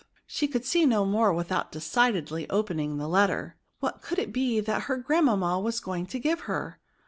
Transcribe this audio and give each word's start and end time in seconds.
she 0.25 0.47
could 0.47 0.65
see 0.65 0.83
no 0.83 1.05
more 1.05 1.31
vnthout 1.31 1.69
decidedly 1.69 2.49
open 2.49 2.79
ing 2.79 2.97
the 2.97 3.07
letter. 3.07 3.55
What 3.81 4.01
could 4.01 4.17
it 4.17 4.33
be 4.33 4.59
that 4.59 4.81
her 4.85 4.97
grandmamma 4.97 5.59
was 5.59 5.79
going 5.79 6.07
to 6.07 6.17
give 6.17 6.39
her 6.49 6.79